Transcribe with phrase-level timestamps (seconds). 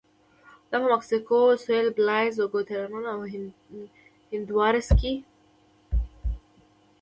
[0.69, 3.21] دا په مکسیکو سوېل، بلایز، ګواتیمالا او
[4.31, 5.23] هندوراس کې و